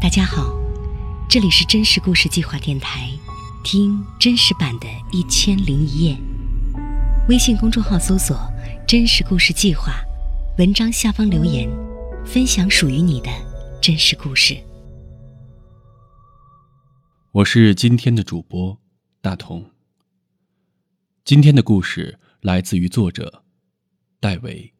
[0.00, 0.58] 大家好，
[1.28, 3.10] 这里是真实故事计划电台，
[3.62, 6.14] 听真实版的《一千零一夜》。
[7.28, 8.34] 微信公众号搜索
[8.88, 9.92] “真实故事计划”，
[10.56, 11.68] 文章下方留言，
[12.24, 13.28] 分享属于你的
[13.82, 14.56] 真实故事。
[17.32, 18.78] 我是今天的主播
[19.20, 19.70] 大同。
[21.26, 23.44] 今天的故事来自于作者
[24.18, 24.72] 戴维。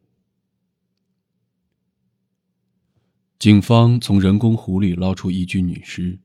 [3.41, 6.19] 警方从人工湖里捞出一具女尸，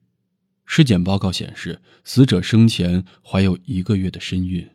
[0.66, 4.68] 尸检报告显示，死者生前怀有一个月的身孕。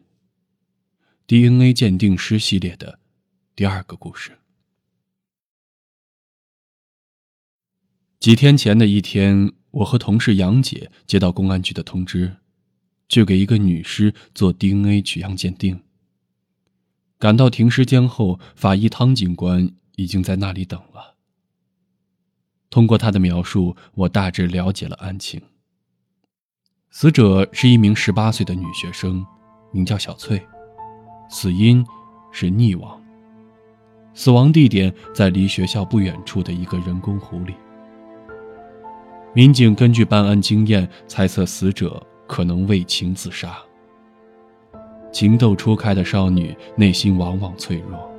[1.28, 2.98] DNA 鉴定师系列的
[3.56, 4.40] 第二个故事。
[8.20, 12.38] 几天前的一天，我和同事杨姐接到公安局的通知，
[13.08, 15.84] 去给一个女尸做 DNA 取样鉴定。
[17.20, 21.20] 赶到停尸间后，法医汤警官已经在那里等了。
[22.72, 25.40] 通过他的描述，我大致了解了案情。
[26.90, 29.24] 死者是一名十八岁的女学生，
[29.72, 30.42] 名叫小翠，
[31.30, 31.86] 死因
[32.32, 33.00] 是溺亡。
[34.14, 37.54] 死亡地点在离学校不远处的一个人工湖里。
[39.34, 43.58] 民警根据办案经验猜测，死者可能为情自杀。
[45.14, 48.11] 情窦初开的少女内心往往脆弱。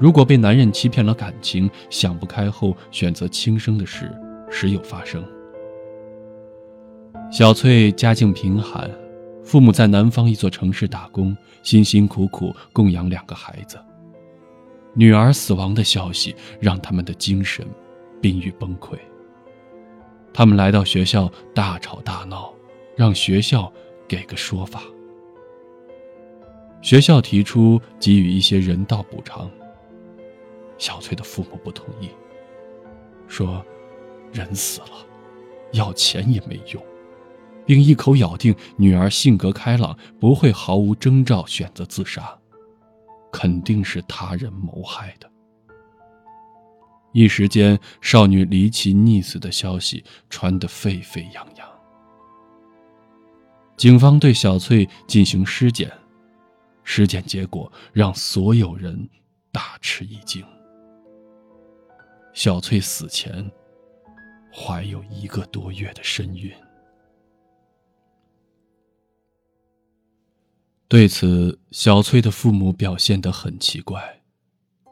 [0.00, 4.10] 如果被男人欺骗了感情，想不开后选择轻生的事，
[4.50, 5.22] 时有发生。
[7.30, 8.90] 小翠家境贫寒，
[9.44, 13.78] 父母在南方一座城市打工，辛辛苦苦供养两个孩子。
[14.94, 17.64] 女儿死亡的消息让他们的精神
[18.22, 18.98] 濒于崩溃。
[20.32, 22.50] 他们来到学校大吵大闹，
[22.96, 23.70] 让学校
[24.08, 24.82] 给个说法。
[26.80, 29.50] 学校提出给予一些人道补偿。
[30.80, 32.08] 小翠的父母不同意，
[33.28, 33.62] 说
[34.32, 35.06] ：“人死了，
[35.72, 36.82] 要钱也没用，
[37.66, 42.34] 并一口咬定女儿性格开朗，不会毫无征兆选择自杀，
[43.30, 45.30] 肯定是他人谋害的。”
[47.12, 51.68] 一时间，少女离奇溺死的消息传得沸沸扬扬。
[53.76, 55.92] 警方对小翠进行尸检，
[56.84, 59.10] 尸检结果让所有人
[59.52, 60.42] 大吃一惊。
[62.32, 63.50] 小翠死前
[64.54, 66.50] 怀有一个多月的身孕。
[70.88, 74.22] 对此，小翠的父母表现得很奇怪，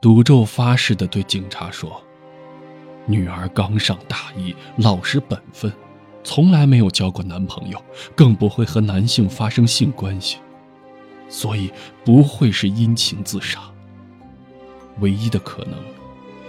[0.00, 2.00] 赌咒发誓的对警察说
[3.06, 5.72] ：“女儿刚上大一，老实本分，
[6.22, 7.82] 从来没有交过男朋友，
[8.14, 10.38] 更不会和男性发生性关系，
[11.28, 11.72] 所以
[12.04, 13.60] 不会是因情自杀。
[15.00, 15.74] 唯一的可能。”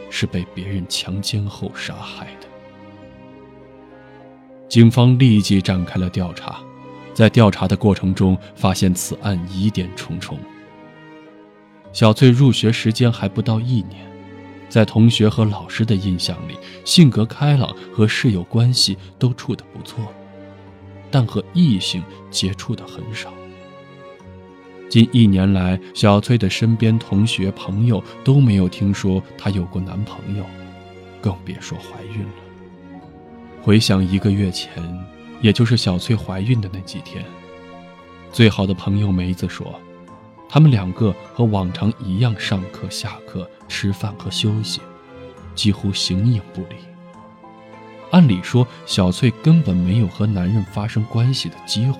[0.10, 2.48] 是被别人强奸后杀害的。
[4.68, 6.60] 警方立即展开了调查，
[7.14, 10.38] 在调查的过程中，发现此案疑点重重。
[11.92, 14.08] 小翠入学时间还不到一年，
[14.70, 16.56] 在同学和老师的印象里，
[16.86, 20.06] 性格开朗，和室友关系都处得不错，
[21.10, 23.34] 但和异性接触的很少。
[24.90, 30.44] 近一年来，小翠的身边同学朋友都没有听说她有过男朋友，
[31.22, 32.30] 更别说怀孕了。
[33.62, 34.84] 回想一个月前，
[35.42, 37.24] 也就是小翠怀孕的那几天，
[38.32, 39.80] 最好的朋友梅子说，
[40.50, 44.82] 他们两个和往常一样上课、下课、吃饭和休息，
[45.54, 46.76] 几乎形影不离。
[48.10, 52.00] 按理说，小翠根本没有和男人发生关系的机会。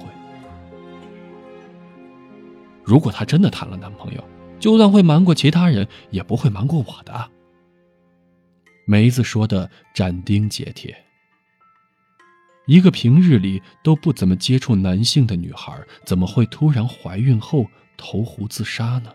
[2.90, 4.24] 如果她真的谈了男朋友，
[4.60, 7.30] 就算会瞒过其他人，也不会瞒过我的。
[8.88, 10.98] 梅子说的斩钉截铁。
[12.66, 19.12] 一个平日里都不怎么接触男性的女孩，怎么会突然怀孕后投湖自杀呢？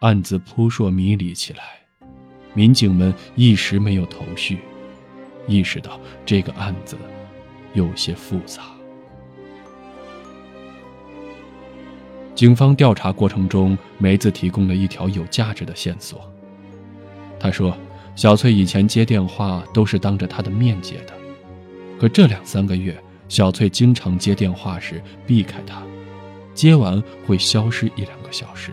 [0.00, 1.80] 案子扑朔迷离起来，
[2.52, 4.58] 民警们一时没有头绪，
[5.48, 6.94] 意识到这个案子
[7.72, 8.64] 有些复杂。
[12.34, 16.20] 警方调查过程中，梅子提供了一条有价值的线索。
[17.38, 17.76] 他说，
[18.16, 21.12] 小翠以前接电话都是当着他的面接的，
[21.98, 22.98] 可这两三个月，
[23.28, 25.82] 小翠经常接电话时避开他，
[26.54, 28.70] 接完会消失一两个小时，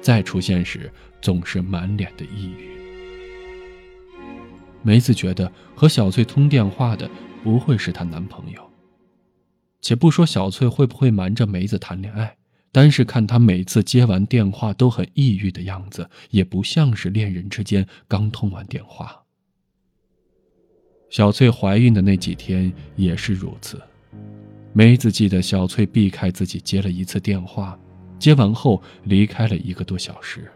[0.00, 2.70] 再出现时总是满脸的抑郁。
[4.82, 7.10] 梅子觉得和小翠通电话的
[7.42, 8.60] 不会是她男朋友，
[9.80, 12.36] 且不说小翠会不会瞒着梅子谈恋爱。
[12.72, 19.22] 单是看他每次接完电话都很抑郁的样子，也不像是恋人之间刚通完电话。
[21.10, 23.78] 小翠怀孕的那几天也是如此。
[24.72, 27.78] 梅子记得小翠避开自己接了一次电话，
[28.18, 30.50] 接完后离开了一个多小时。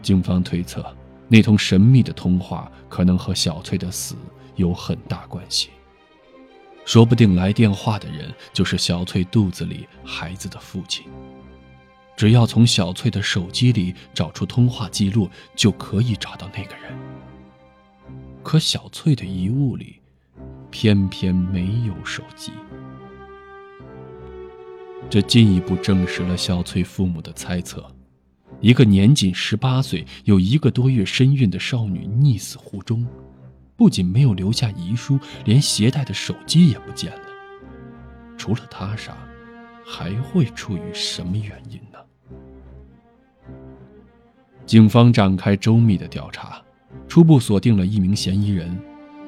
[0.00, 0.86] 警方推测，
[1.28, 4.14] 那通神秘的通话可能和小翠的死
[4.54, 5.70] 有很大关系。
[6.84, 11.06] 说不定来电话的人就是小翠肚子里孩子的父亲。
[12.16, 16.96] 只要从小翠的手机里找出通话记录，就可以找到那个人。
[18.42, 19.96] 可小翠的遗物里，
[20.70, 22.52] 偏偏没有手机。
[25.10, 27.84] 这进一步证实了小翠父母的猜测：
[28.60, 33.04] 一个年仅十八岁、有一个多月身孕的少女溺死湖中，
[33.76, 37.20] 不仅没有留下遗书，连携带的手机也不见了。
[38.36, 39.16] 除了他杀，
[39.84, 41.98] 还会出于什么原因呢？
[44.64, 46.62] 警方展开周密的调查，
[47.08, 48.78] 初步锁定了一名嫌疑人：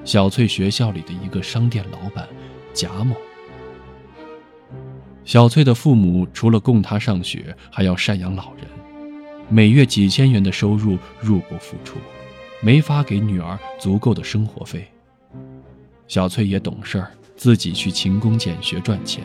[0.04, 2.28] 小翠学校里的一个商店老板
[2.72, 3.14] 贾某。
[5.24, 8.64] 小翠的父母除了供她上学，还要赡养老人，
[9.48, 11.98] 每月几千元的收入入不敷出，
[12.66, 14.90] 没法给女儿足够的生活费。
[16.08, 19.22] 小翠也懂事儿，自己去勤工俭学赚钱。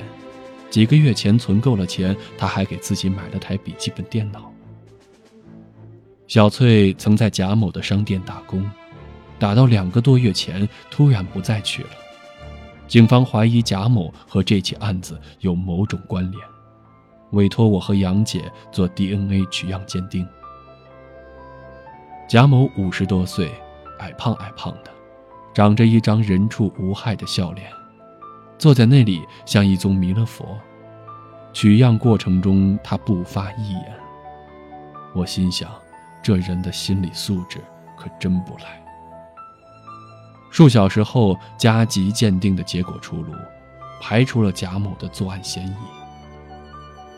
[0.69, 4.53] 几个月前存够了钱，她还给自己买了台笔记本电脑。
[6.27, 8.69] 小翠曾在贾某的商店打工，
[9.39, 11.89] 打到两个多月前，突然不再去了。
[12.87, 16.43] 警方怀疑贾某和这起案子有某种关联，
[17.31, 20.27] 委托我和杨姐做 DNA 取样鉴定。
[22.31, 23.51] 贾某五十多岁，
[23.99, 24.91] 矮胖矮胖的，
[25.53, 27.69] 长着一张人畜无害的笑脸，
[28.57, 30.57] 坐在那里像一尊弥勒佛。
[31.51, 33.93] 取样过程中，他不发一言。
[35.13, 35.69] 我心想。
[36.23, 37.59] 这人的心理素质
[37.97, 38.81] 可真不赖。
[40.51, 43.33] 数小时后，加急鉴定的结果出炉，
[44.01, 45.75] 排除了贾某的作案嫌疑。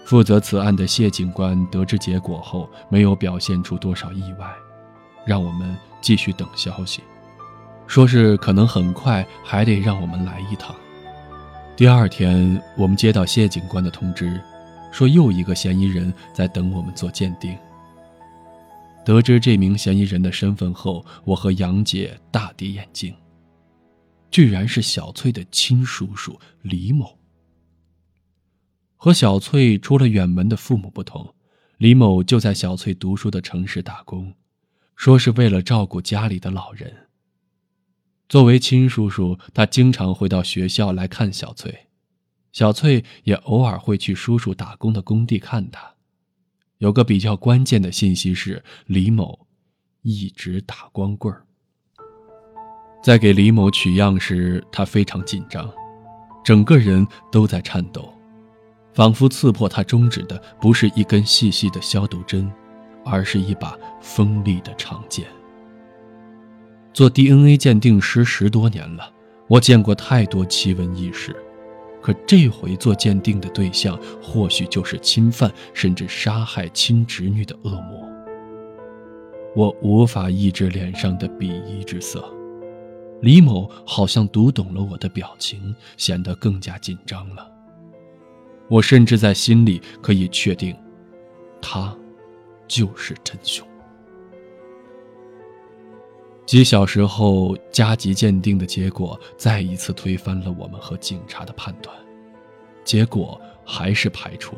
[0.06, 4.52] 负责此案的谢警官得知结果后，没有表现出多少意外，
[5.26, 7.02] 让我们继续等消息，
[7.88, 10.76] 说是可能很快还得让我们来一趟。
[11.76, 14.40] 第二天，我们接到谢警官的通知，
[14.92, 17.58] 说又一个嫌疑人在等我们做鉴定。
[19.06, 23.14] 得知这名嫌疑人的身份后，我和杨姐大跌眼镜。
[24.32, 27.20] 居然是小翠的亲叔叔李某。
[28.96, 31.36] 和小翠出了远门的父母不同，
[31.78, 34.34] 李某就在小翠读书的城市打工，
[35.04, 37.10] 说是为了照顾家里的老人。
[38.30, 41.88] 作为亲叔叔，他经常会到学校来看小翠，
[42.54, 45.96] 小翠也偶尔会去叔叔打工的工地看他。
[46.78, 49.46] 有个比较关键的信息是，李某
[50.04, 51.46] 一直打光棍儿。
[53.04, 55.70] 在给李某取样时，他非常紧张，
[56.46, 58.10] 整个人都在颤抖，
[58.94, 62.50] 仿佛刺破他中指的不是一根细细的消毒针，
[63.06, 65.26] 而是一把锋利的长剑。
[66.94, 69.12] 做 DNA 鉴定师十多年了，
[69.48, 71.36] 我见过太多奇闻异事。
[72.02, 78.08] 可这回做鉴定的对象，或许就是侵犯甚至杀害亲侄女的恶魔。
[79.56, 82.24] 我无法抑制脸上的鄙夷之色。
[83.22, 87.50] 李某好像读懂了我的表情，显得更加紧张了。
[88.68, 90.76] 我甚至在心里可以确定，
[91.62, 91.96] 他
[92.74, 93.68] 就是真凶。
[96.44, 101.96] 几小时后，加急鉴定的结果再一次推翻了我们和警察的判断，
[102.84, 104.56] 结果还是排除。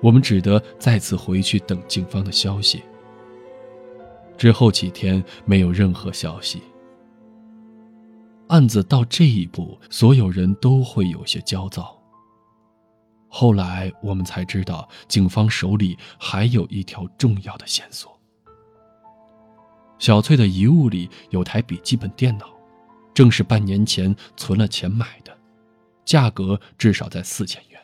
[0.00, 2.82] 我们只得再次回去等警方的消息。
[4.38, 6.62] 之后几天没有任何消息。
[8.46, 11.97] 案子到这一步，所有人都会有些焦躁。
[13.28, 18.18] 后来我们才知道，警方手里还有一条重要的线索。
[19.98, 22.46] 小翠的遗物里有台笔记本电脑，
[23.12, 25.36] 正是半年前存了钱买的，
[26.04, 27.78] 价格至少在四千元。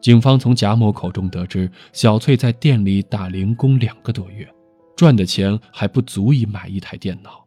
[0.00, 4.48] 警方从贾某口中得知，小翠在店里打零工两个多月，
[4.96, 7.44] 赚的钱还不足以买一台电脑。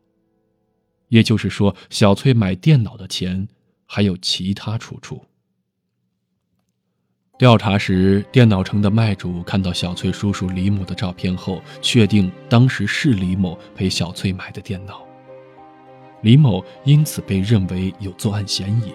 [1.07, 3.47] 也就是说，小翠买电脑的钱
[3.85, 5.25] 还有其他出处。
[7.35, 15.01] 调查时，电脑城的卖主看到小翠叔叔李某的照片后，确定当时是李某陪小翠买的电脑。
[16.21, 18.93] 李某因此被认为有作案嫌疑。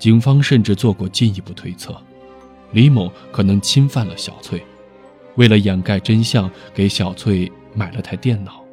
[0.00, 1.96] 警方甚至做过进一步推测，
[2.72, 4.60] 李某可能侵犯了小翠，
[5.36, 8.64] 为了掩盖真相，给小翠买了台电脑。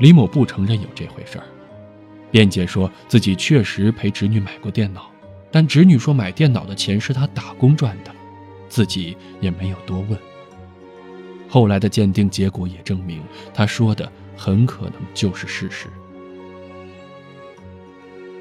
[0.00, 1.44] 李某不承认有这回事儿，
[2.32, 5.11] 辩解说自己确实陪侄女买过电脑，
[5.52, 8.10] 但侄女说买电脑的钱是她打工赚的，
[8.68, 10.18] 自己也没有多问。
[11.48, 15.86] 后来的鉴定结果也证明，他说的很可能就是事实。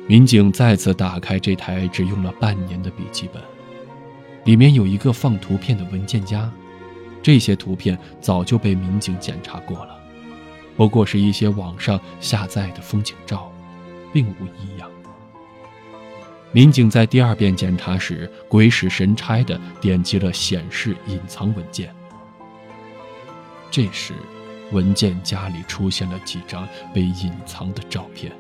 [0.08, 3.42] 民警再次打开这台只用了半年的笔记本，
[4.46, 6.52] 里面有一个放图片的文件夹，
[7.22, 9.98] 这些图片早就被民警检查过了。
[10.76, 13.52] 不过是一些网上下载的风景照，
[14.12, 14.91] 并无异样。
[16.54, 21.94] 民警在第二遍检查时，鬼使神差地点击了显示隐藏文件。
[23.70, 24.14] 这时，
[24.72, 28.32] 文件夹里出现了几张被隐藏的照片，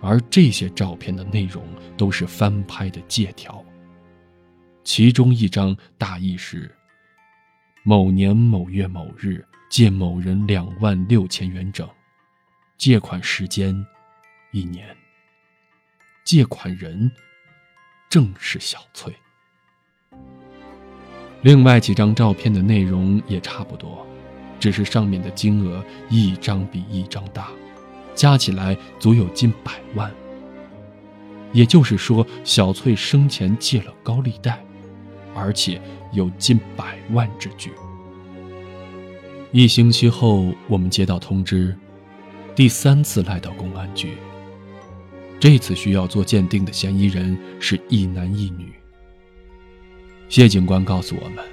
[0.00, 1.62] 而这些照片的内容
[1.96, 3.64] 都是翻拍的借条。
[4.82, 6.74] 其中一张大意是：
[7.84, 9.44] 某年某月某日。
[9.70, 11.86] 借某人两万六千元整，
[12.78, 13.76] 借款时间
[14.50, 14.96] 一年。
[16.28, 17.10] 借款人
[18.10, 19.10] 正是小翠。
[21.40, 24.06] 另外几张照片的内容也差不多，
[24.60, 27.48] 只是上面的金额一张比一张大，
[28.14, 30.12] 加起来足有近百万。
[31.54, 34.62] 也就是说，小翠生前借了高利贷，
[35.34, 35.80] 而且
[36.12, 37.72] 有近百万之巨。
[39.50, 41.74] 一星期后，我们接到通知，
[42.54, 44.18] 第三次来到公安局。
[45.40, 48.72] 这次需要做鉴定的嫌疑人是一男一女。
[50.28, 51.44] 谢警官告诉我们，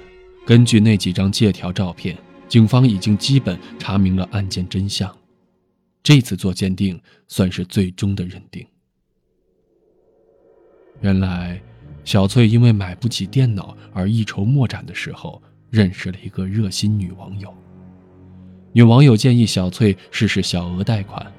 [0.44, 2.16] 根据那几张借条照片，
[2.48, 5.16] 警方已经基本查明了案件真相。
[6.02, 8.66] 这次做鉴定算是最终的认定。
[11.00, 11.60] 原来，
[12.04, 15.40] 小翠因为买不起电脑而一筹莫展的时候，
[15.70, 17.54] 认识了一个热心女网友。
[18.72, 21.32] 女网友建议小翠试试小额贷款，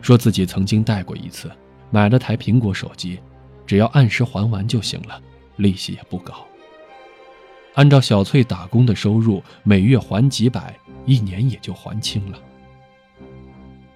[0.00, 1.50] 说自己曾经贷过一次，
[1.90, 3.18] 买了台苹果手机，
[3.66, 5.20] 只要按时还完就行了，
[5.56, 6.34] 利息也不高。
[7.74, 10.74] 按照小翠打工的收入，每月还几百，
[11.06, 12.38] 一年也就还清了。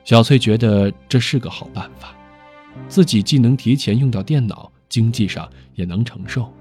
[0.04, 2.14] 小翠觉得这是个好办法，
[2.88, 6.52] 自己既能提前用到电脑，经济上也能承受。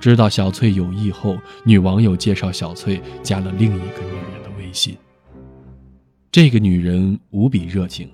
[0.00, 4.50] 知道小翠有意后，女网友介绍小翠加了另一个女人的。
[4.58, 4.96] 微信，
[6.30, 8.08] 这个女人无比热情，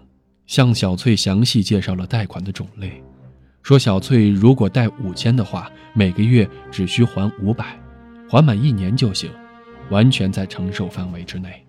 [0.46, 3.02] 向小翠详细介绍了贷款的种类，
[3.62, 7.78] 说小翠如果贷五千的话，每个月只需还五百，
[8.30, 9.30] 还满一年就行，
[9.90, 11.64] 完全在承受范围之内。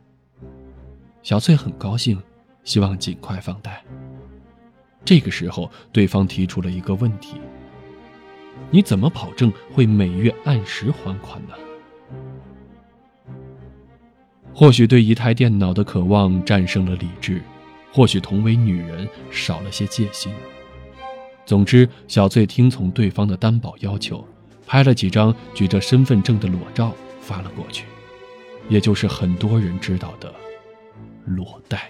[1.24, 2.22] 小翠很高兴，
[2.64, 3.84] 希望尽快放贷。
[5.04, 7.42] 这个时候，对方提出了一个问题：
[8.70, 11.54] 你怎么保证会每月按时还款呢？
[14.54, 17.42] 或许对一台电脑的渴望战胜了理智，
[17.92, 20.32] 或许同为女人少了些戒心。
[21.46, 24.26] 总之，小翠听从对方的担保要求，
[24.66, 27.86] 拍了几张举着身份证的裸照发了过去，
[28.70, 30.34] 也就是很多人知道的
[31.26, 31.90] 裸贷。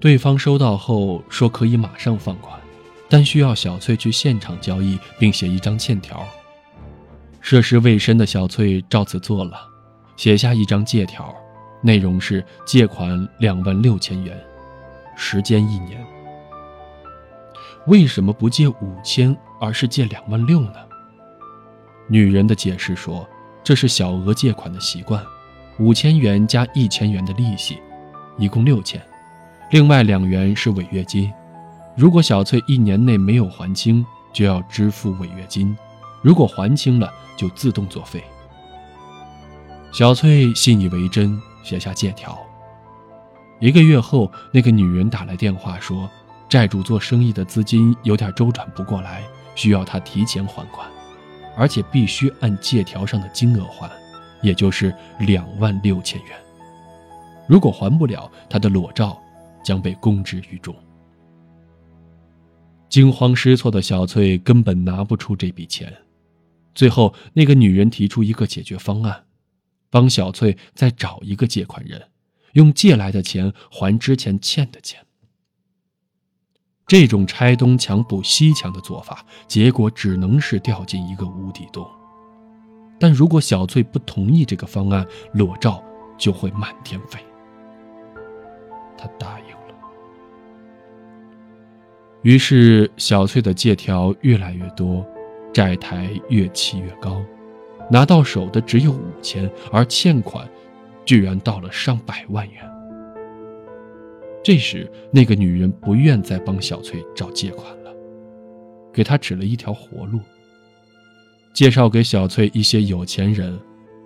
[0.00, 2.58] 对方收到后说可以马上放款，
[3.08, 6.26] 但需要小翠去现场交易并写一张欠条。
[7.40, 9.68] 涉世未深的小翠照此做了。
[10.16, 11.34] 写下一张借条，
[11.82, 14.38] 内容是借款两万六千元，
[15.16, 16.02] 时间一年。
[17.88, 20.76] 为什么不借五千，而是借两万六呢？
[22.08, 23.28] 女人的解释说，
[23.64, 25.20] 这是小额借款的习惯，
[25.78, 27.78] 五千元加一千元的利息，
[28.38, 29.02] 一共六千，
[29.70, 31.32] 另外两元是违约金。
[31.96, 35.76] 如果小翠一年内没有还清，就要支付违约金；
[36.22, 38.22] 如果还清了，就自动作废。
[39.92, 42.38] 小翠信以为真，写下借条。
[43.60, 46.10] 一个月后，那个女人打来电话说，
[46.48, 49.22] 债主做生意的资金有点周转不过来，
[49.54, 50.88] 需要她提前还款，
[51.56, 53.90] 而且必须按借条上的金额还，
[54.42, 56.36] 也就是两万六千元。
[57.46, 59.16] 如果还不了，她的裸照
[59.64, 60.74] 将被公之于众。
[62.88, 65.90] 惊慌失措的小翠根本拿不出这笔钱，
[66.74, 69.24] 最后那个女人提出一个解决方案。
[69.92, 72.08] 帮小翠再找一个借款人，
[72.54, 75.04] 用借来的钱还之前欠的钱。
[76.86, 81.86] 这种拆东墙补西墙的做法，结果只能是掉进一个无底洞。
[82.98, 85.84] 但如果小翠不同意这个方案，裸照
[86.16, 87.20] 就会满天飞。
[88.96, 89.74] 他答应了。
[92.22, 95.04] 于是，小翠的借条越来越多，
[95.52, 97.22] 债台越砌越高。
[97.90, 100.48] 拿到手的只有五千，而欠款
[101.04, 102.62] 居然到了上百万元。
[104.42, 107.94] 这时，那个女人不愿再帮小翠找借款了，
[108.92, 110.18] 给她指了一条活路，
[111.52, 113.56] 介绍给小翠一些有钱人，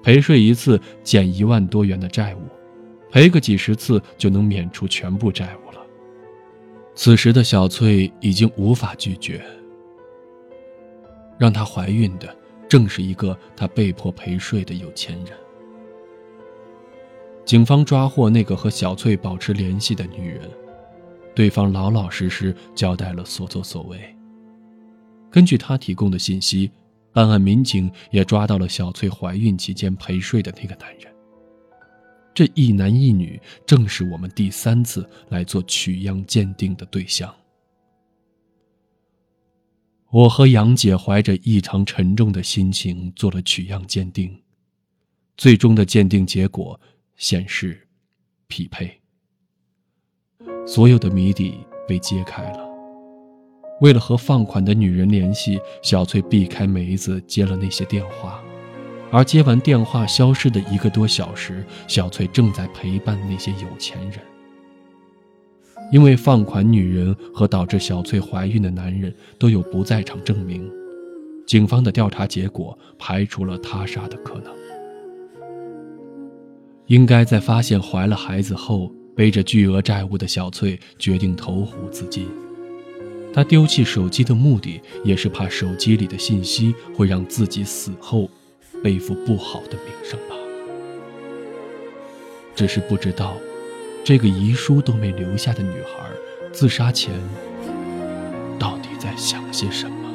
[0.02, 2.40] 陪睡一次减一万多元的债务，
[3.10, 5.80] 赔个几十次就能免除全部债务了。
[6.94, 9.42] 此时的小翠已经无法拒绝，
[11.38, 12.35] 让她怀孕的
[12.68, 15.36] 正是一个他被迫陪睡的有钱人。
[17.44, 20.50] 警方抓获那个和小翠保持联系的女人，
[21.34, 23.98] 对方老老实实交代了所作所为。
[25.30, 26.70] 根据他提供的信息，
[27.12, 31.12] 办案民警也抓到了小翠怀孕期间陪睡的那个男人。
[32.34, 37.32] 这一男一女正是我们第三次来做取样鉴定的对象。
[40.10, 44.42] 我和杨姐怀着异常沉重的心情做了取样鉴定，
[45.36, 46.80] 最终的鉴定结果。
[47.18, 47.88] 显示
[48.46, 49.00] 匹配，
[50.66, 51.54] 所有的谜底
[51.88, 52.68] 被揭开了。
[53.80, 58.44] 为了和放款的女人联系，小翠避开梅子接了那些电话，
[59.10, 64.20] 而接完电话消失的一个多小时，小翠正在陪伴那些有钱人。
[65.92, 70.68] 因为放款女人和导致小翠怀孕的男人都有不在场证明，
[71.46, 74.52] 警方的调查结果排除了他杀的可能。
[76.86, 82.26] 应该在发现怀了孩子后，背着巨额债务的小翠决定投湖自尽。
[83.32, 88.30] 她丢弃手机的目的，也是怕手机里的信息会让自己死后
[88.82, 90.36] 背负不好的名声吧。
[92.54, 93.36] 只是不知道，
[94.06, 96.08] 这个遗书都没留下的女孩，
[96.52, 97.12] 自杀前
[98.56, 100.05] 到底在想些什么。